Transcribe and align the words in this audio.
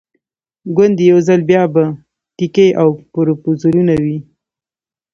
ګوندې 0.75 1.03
یو 1.11 1.19
ځل 1.27 1.41
بیا 1.49 1.63
به 1.73 1.83
ټیکې 2.37 2.67
او 2.81 2.89
پروپوزلونه 3.13 3.93
وي. 4.03 4.17